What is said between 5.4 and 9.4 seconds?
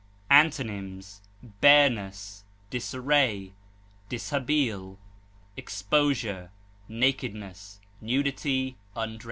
exposure, nakedness, nudity, undress.